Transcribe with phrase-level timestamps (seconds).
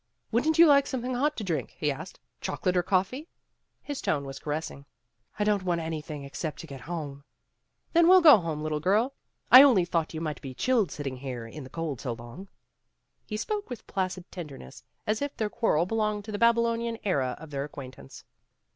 [0.31, 2.19] "Wouldn't you like some thing hot to drink!" he asked.
[2.41, 3.27] "Chocolate or coffee?"
[3.83, 4.85] His tone was caressing.
[5.37, 7.23] "I don't want anything except to get home."
[7.93, 9.13] "Then we'll go home, little girl.
[9.51, 12.47] I only thought you might be chilled sitting here in the cold so long."
[13.27, 17.51] He spoke with placid tenderness, as if their quarrel belonged to the Babylonian era of
[17.51, 18.23] their acquaintance.